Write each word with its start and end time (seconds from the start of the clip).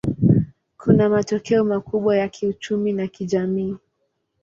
Kuna 0.77 1.09
matokeo 1.09 1.63
makubwa 1.63 2.17
ya 2.17 2.29
kiuchumi 2.29 2.93
na 2.93 3.07
kijamii. 3.07 3.77